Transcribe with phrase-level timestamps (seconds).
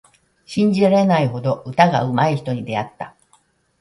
[0.47, 3.15] 信じられないほど歌がうまい人に出会った。